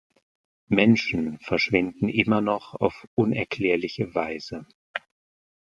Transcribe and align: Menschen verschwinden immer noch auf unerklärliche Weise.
Menschen 0.71 1.37
verschwinden 1.41 2.09
immer 2.09 2.41
noch 2.41 2.73
auf 2.73 3.07
unerklärliche 3.13 4.15
Weise. 4.15 4.65